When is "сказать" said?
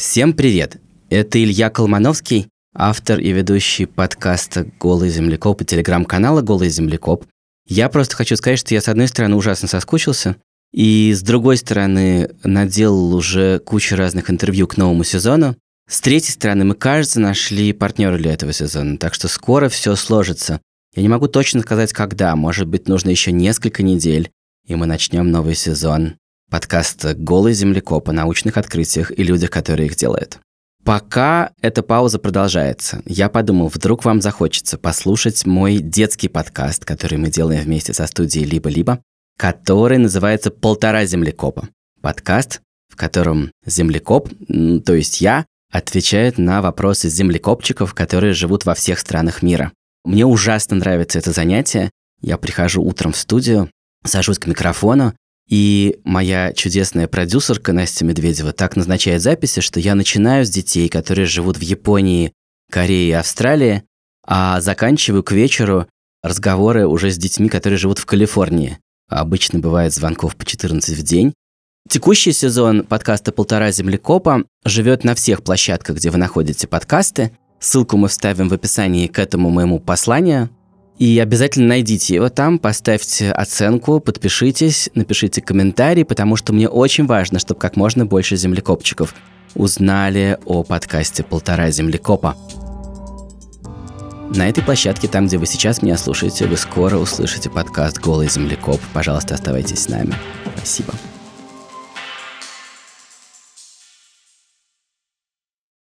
8.36-8.58, 21.60-21.92